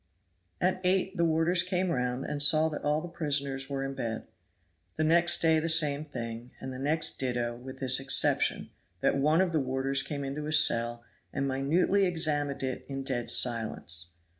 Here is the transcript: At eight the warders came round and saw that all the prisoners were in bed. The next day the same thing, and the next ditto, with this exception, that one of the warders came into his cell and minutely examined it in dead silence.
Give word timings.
At 0.59 0.81
eight 0.83 1.15
the 1.15 1.25
warders 1.25 1.61
came 1.61 1.91
round 1.91 2.25
and 2.25 2.41
saw 2.41 2.69
that 2.69 2.81
all 2.81 3.01
the 3.01 3.07
prisoners 3.07 3.69
were 3.69 3.83
in 3.83 3.93
bed. 3.93 4.25
The 4.95 5.03
next 5.03 5.43
day 5.43 5.59
the 5.59 5.69
same 5.69 6.05
thing, 6.05 6.49
and 6.59 6.73
the 6.73 6.79
next 6.79 7.19
ditto, 7.19 7.55
with 7.55 7.79
this 7.79 7.99
exception, 7.99 8.71
that 9.01 9.15
one 9.15 9.41
of 9.41 9.51
the 9.51 9.59
warders 9.59 10.01
came 10.01 10.23
into 10.23 10.45
his 10.45 10.57
cell 10.65 11.03
and 11.31 11.47
minutely 11.47 12.07
examined 12.07 12.63
it 12.63 12.83
in 12.89 13.03
dead 13.03 13.29
silence. 13.29 14.07